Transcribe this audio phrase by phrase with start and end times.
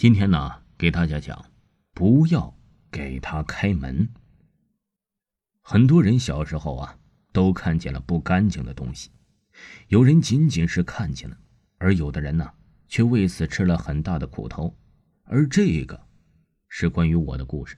[0.00, 1.44] 今天呢，给大家讲，
[1.92, 2.56] 不要
[2.90, 4.08] 给他开门。
[5.60, 6.98] 很多人小时候啊，
[7.34, 9.10] 都看见了不干净的东西，
[9.88, 11.36] 有人仅仅是看见了，
[11.76, 12.50] 而有的人呢，
[12.88, 14.74] 却为此吃了很大的苦头。
[15.24, 16.06] 而这个，
[16.66, 17.76] 是关于我的故事。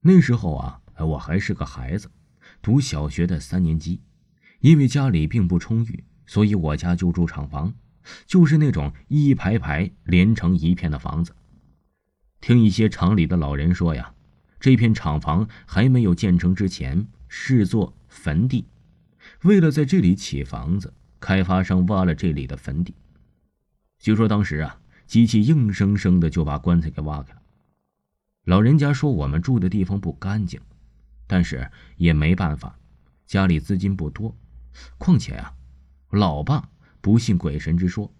[0.00, 2.10] 那时候啊，我还是个孩子，
[2.60, 4.02] 读小学的三年级，
[4.60, 7.74] 因为家里并不充裕，所以我家就住厂房。
[8.26, 11.34] 就是那种一排排连成一片的房子。
[12.40, 14.14] 听一些厂里的老人说呀，
[14.58, 18.66] 这片厂房还没有建成之前是座坟地，
[19.42, 22.94] 为了在这里起房子，开发商挖了这里的坟地。
[23.98, 27.42] 据说当时啊，机器硬生生的就把棺材给挖开了。
[28.44, 30.58] 老人家说我们住的地方不干净，
[31.26, 32.78] 但是也没办法，
[33.26, 34.34] 家里资金不多，
[34.96, 35.52] 况且啊，
[36.10, 36.70] 老爸。
[37.00, 38.12] 不信鬼神之说，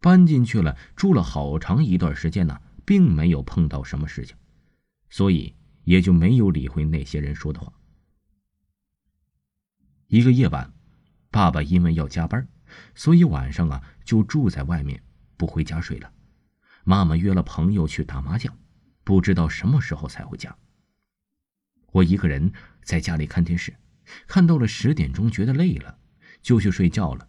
[0.00, 4.36] 搬进去了，住了好长一段时间呢，并没有碰到什么事情，
[5.10, 5.54] 所以
[5.84, 7.72] 也就没有理会那些人说的话。
[10.06, 10.72] 一个夜晚，
[11.30, 12.46] 爸爸因为要加班，
[12.94, 15.02] 所以晚上啊就住在外面，
[15.36, 16.12] 不回家睡了。
[16.84, 18.56] 妈妈约了朋友去打麻将，
[19.04, 20.56] 不知道什么时候才回家。
[21.92, 22.50] 我一个人
[22.82, 23.74] 在家里看电视，
[24.26, 25.98] 看到了十点钟，觉得累了，
[26.40, 27.27] 就去睡觉了。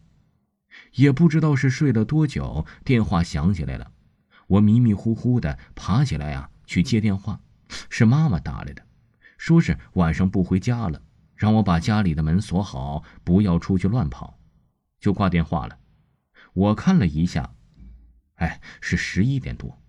[0.94, 3.92] 也不知道是睡了多久，电话响起来了。
[4.48, 7.40] 我迷迷糊糊的爬起来啊，去接电话，
[7.90, 8.82] 是妈妈打来的，
[9.38, 11.02] 说是晚上不回家了，
[11.36, 14.40] 让我把家里的门锁好，不要出去乱跑，
[15.00, 15.78] 就挂电话了。
[16.54, 17.54] 我看了一下，
[18.36, 19.80] 哎，是十一点多。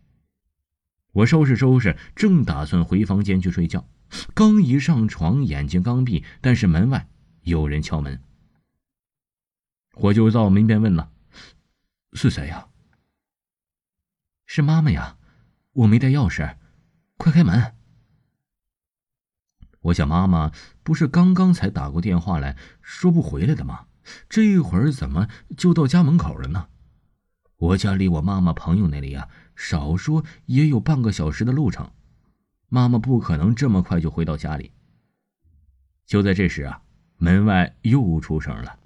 [1.12, 3.88] 我收拾收拾，正打算回房间去睡觉，
[4.34, 7.08] 刚一上床，眼睛刚闭，但是门外
[7.42, 8.22] 有人敲门。
[9.94, 11.10] 我就到门边问了
[12.14, 12.68] ：“是谁呀
[14.46, 15.16] ？”“是妈妈呀，
[15.72, 16.56] 我没带钥匙，
[17.16, 17.74] 快开门。”
[19.80, 20.52] 我想妈妈
[20.82, 23.86] 不是刚刚才打过电话来说不回来的吗？
[24.28, 26.68] 这一会儿怎么就到家门口了呢？
[27.56, 31.92] 我家离我妈妈朋友那里呀，少说也有半个小时的路程，
[32.68, 34.72] 妈妈不可能这么快就回到家里。
[36.06, 36.82] 就在这时啊，
[37.18, 38.79] 门外又出声了。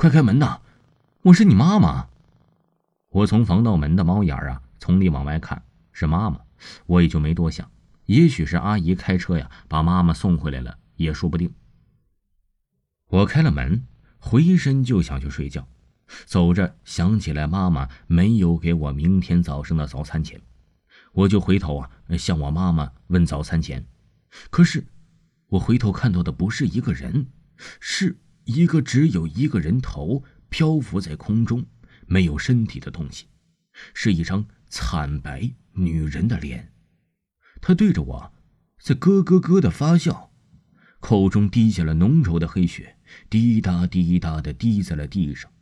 [0.00, 0.60] 快开门呐！
[1.24, 2.08] 我是你妈妈。
[3.10, 5.62] 我从防盗门的猫眼啊，从里往外看，
[5.92, 6.40] 是妈妈，
[6.86, 7.70] 我也就没多想。
[8.06, 11.52] 也许是阿姨开车呀，把妈妈送回来了，也说不定。
[13.08, 13.86] 我开了门，
[14.18, 15.68] 回身就想去睡觉，
[16.24, 20.40] 走着想起来妈妈没有给我明天早上的早餐钱，
[21.12, 23.84] 我就回头啊向我妈妈问早餐钱。
[24.48, 24.82] 可是，
[25.48, 27.26] 我回头看到的不是一个人，
[27.78, 28.16] 是。
[28.44, 31.64] 一个只有一个人头漂浮在空中，
[32.06, 33.26] 没有身体的东西，
[33.94, 36.72] 是一张惨白女人的脸。
[37.60, 38.32] 她对着我，
[38.82, 40.32] 在咯咯咯的发笑，
[40.98, 42.96] 口中滴下了浓稠的黑血，
[43.28, 45.52] 滴答滴答的滴在了地上。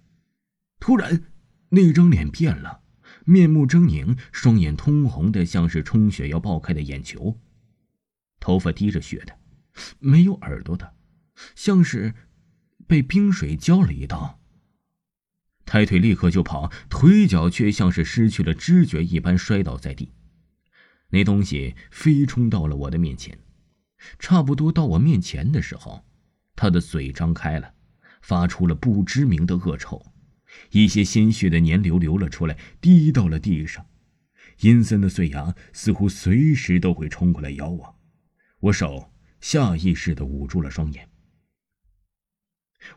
[0.80, 1.24] 突然，
[1.70, 2.80] 那张脸变了，
[3.24, 7.38] 面目狰狞，双眼通红的像是充血要爆开的眼球，
[8.40, 9.36] 头发滴着血的，
[9.98, 10.94] 没有耳朵的，
[11.54, 12.14] 像是。
[12.88, 14.40] 被冰水浇了一道，
[15.66, 20.14] 抬腿立刻就跑，腿脚却像是失去了知觉一般摔倒在地。
[21.10, 23.38] 那东西飞冲到了我的面前，
[24.18, 26.02] 差不多到我面前的时候，
[26.56, 27.74] 他的嘴张开了，
[28.22, 30.02] 发出了不知名的恶臭，
[30.70, 33.84] 一些鲜血的粘流流了出来，滴到了地上，
[34.60, 37.98] 阴森的碎牙似乎随时都会冲过来咬我，
[38.60, 39.12] 我手
[39.42, 41.06] 下意识的捂住了双眼。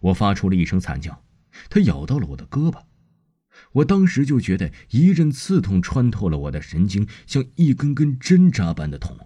[0.02, 1.24] 我发出了一声惨叫，
[1.70, 2.84] 它咬到了我的胳膊，
[3.74, 9.18] 我当时就觉得一阵刺痛穿透了我的神经，像一根根针扎般的痛。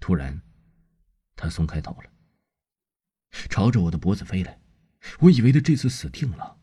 [0.00, 0.42] 突然，
[1.36, 2.10] 它松开头了，
[3.48, 4.58] 朝着我的脖子飞来。
[5.20, 6.58] 我以为他这次死定了。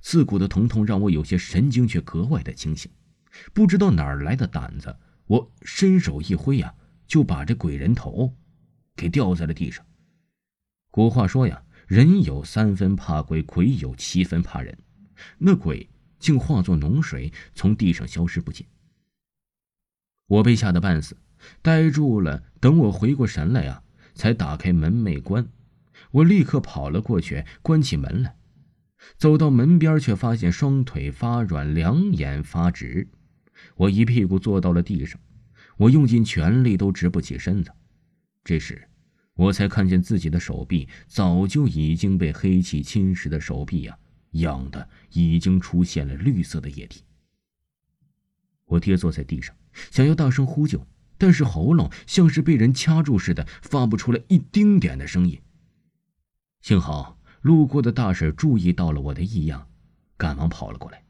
[0.00, 2.90] 刺骨的疼痛让我有些神经，却格外的清醒。
[3.52, 6.74] 不知道哪儿来的胆子，我伸手一挥呀，
[7.06, 8.36] 就把这鬼人头
[8.96, 9.84] 给掉在了地上。
[10.90, 11.62] 古话说呀。
[11.90, 14.78] 人有三分怕鬼，鬼有七分怕人。
[15.38, 15.90] 那鬼
[16.20, 18.64] 竟化作脓水，从地上消失不见。
[20.28, 21.16] 我被吓得半死，
[21.60, 22.44] 呆住了。
[22.60, 23.82] 等我回过神来啊，
[24.14, 25.48] 才打开门没关。
[26.12, 28.36] 我立刻跑了过去，关起门来。
[29.16, 33.08] 走到门边，却发现双腿发软，两眼发直。
[33.74, 35.20] 我一屁股坐到了地上，
[35.76, 37.72] 我用尽全力都直不起身子。
[38.44, 38.89] 这时。
[39.40, 43.98] 我才看见自己的手臂早就已经被黑气侵蚀的手臂呀，
[44.32, 47.02] 痒的已经出现了绿色的液体。
[48.66, 49.56] 我跌坐在地上，
[49.90, 55.40] 想要大声呼救，但是喉咙像是被人掐住似的，发不出来一丁点的声音。
[56.60, 59.68] 幸好路过的大婶注意到了我的异样，
[60.18, 61.02] 赶忙跑了过来。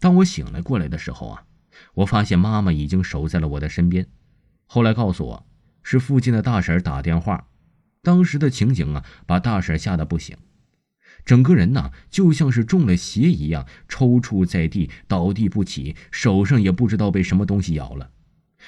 [0.00, 1.46] 当我醒了过来的时候啊，
[1.94, 4.08] 我发现妈妈已经守在了我的身边。
[4.64, 5.45] 后来告诉我，
[5.88, 7.46] 是附近的大婶打电话。
[8.02, 10.36] 当时的情景啊，把大婶吓得不行，
[11.24, 18.10] 整个人呐就像是中了邪一样，抽搐在地，倒地不起，手上也不知道被什么东西咬了。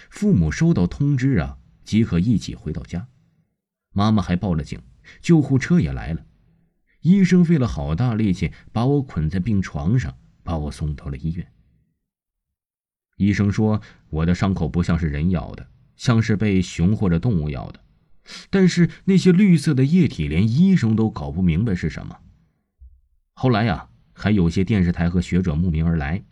[0.09, 3.09] 父母收到通知啊，即可一起回到家。
[3.93, 4.81] 妈妈还报了警，
[5.21, 6.25] 救护车也来了。
[7.01, 11.53] 医生费了好大力气把我捆在病床上，把我送到了医院。
[13.17, 15.67] 医生说我的伤口不像是人咬的，
[15.99, 17.81] 像是被熊或者动物咬的。
[18.49, 22.19] 但是那些绿色的液体，连医生都搞不明白是什么。
[23.35, 26.23] 后来呀，还有些电视台和学者慕名而来，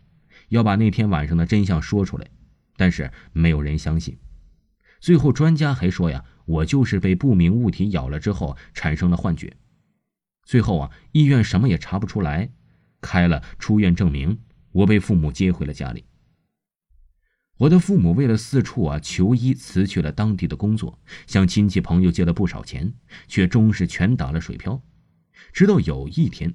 [0.49, 2.27] 要把那天晚上的真相说出来，
[2.75, 4.17] 但是没有人相信。
[4.99, 9.55] 最后专家还说呀，我就是被不明物体咬了之后产生了幻觉。
[10.43, 12.49] 最后啊，医院什么也查不出来，
[13.01, 14.39] 开了出院证明，
[14.71, 16.05] 我被父母接回了家里。
[17.57, 22.93] 我的父母为了四处啊求医，辞去了当地的工作，向亲戚朋友借了不少钱，
[23.27, 24.79] 却终是全打了水漂。
[25.51, 26.53] 直到有一天，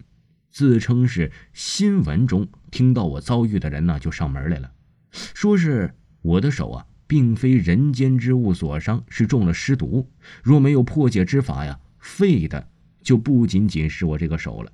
[0.50, 4.70] 自称是新闻中听到我遭遇的人呢，就上门来了，
[5.10, 10.08] 说是我的手啊，并非人间之物所伤，是中了尸毒。
[10.44, 12.68] 若没有破解之法呀，废的
[13.02, 14.70] 就不仅仅是我这个手了。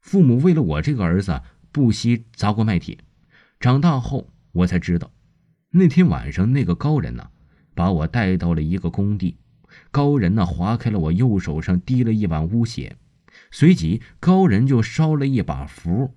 [0.00, 2.96] 父母为了我这个儿子，不惜砸锅卖铁，
[3.60, 4.30] 长大后。
[4.56, 5.12] 我才知道，
[5.70, 7.28] 那天晚上那个高人呢，
[7.74, 9.36] 把我带到了一个工地。
[9.90, 12.96] 高人呢划开了我右手上滴了一碗污血，
[13.50, 16.14] 随即高人就烧了一把符，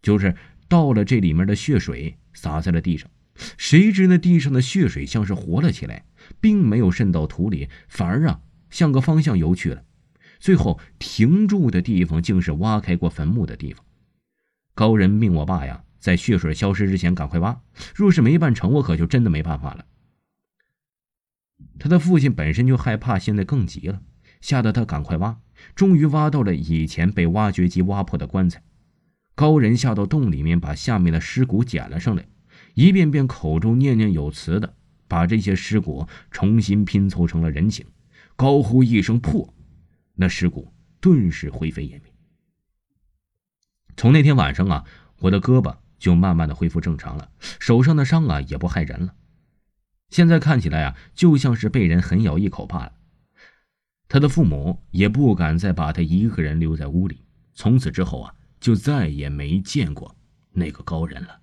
[0.00, 0.36] 就是
[0.68, 3.10] 倒了这里面的血水，洒在了地上。
[3.56, 6.04] 谁知那地上的血水像是活了起来，
[6.40, 8.40] 并没有渗到土里，反而啊
[8.70, 9.82] 向个方向游去了。
[10.38, 13.84] 最后停住的地方竟是挖开过坟墓的地方。
[14.72, 15.82] 高人命我爸呀。
[16.02, 17.62] 在血水消失之前，赶快挖。
[17.94, 19.86] 若是没办成，我可就真的没办法了。
[21.78, 24.02] 他的父亲本身就害怕，现在更急了，
[24.40, 25.40] 吓得他赶快挖。
[25.76, 28.64] 终于挖到了以前被挖掘机挖破的棺材。
[29.36, 32.26] 高人下到洞里面，把下面的尸骨捡了上来，
[32.74, 34.74] 一遍遍口中念念有词的
[35.06, 37.86] 把这些尸骨重新拼凑成了人形。
[38.34, 39.54] 高呼一声“破”，
[40.16, 42.12] 那尸骨顿时灰飞烟灭。
[43.96, 44.84] 从那天晚上啊，
[45.20, 45.76] 我的胳膊。
[46.02, 47.28] 就慢慢的恢复正常了，
[47.60, 49.14] 手上的伤啊也不害人了。
[50.10, 52.92] 现在看起来啊，就像是被人狠咬一口罢了。
[54.08, 57.22] 他的父母也不敢再把他一个人留在屋里。
[57.54, 60.16] 从此之后啊，就再也没见过
[60.50, 61.41] 那个高人了。